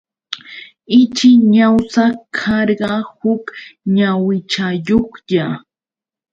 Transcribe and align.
Ichi 1.01 1.29
ñawsa 1.53 2.03
karqa 2.37 2.91
huk 3.19 3.43
ñawichayuqlla. 3.95 5.45